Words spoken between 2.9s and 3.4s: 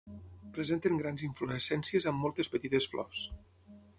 flors.